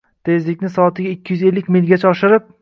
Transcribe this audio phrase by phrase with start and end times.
[0.27, 2.51] Tezlikni soatiga ikki yuz ellik milgacha oshirib